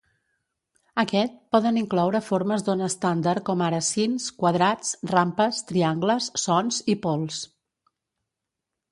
Aquest 1.01 1.33
poden 1.55 1.75
incloure 1.81 2.21
formes 2.29 2.63
d'ona 2.69 2.87
estàndard 2.91 3.43
com 3.49 3.61
ara 3.65 3.81
sins, 3.87 4.25
quadrats, 4.39 4.95
rampes, 5.11 5.59
triangles, 5.73 6.31
sons 6.45 6.81
i 6.95 6.97
pols. 7.05 7.43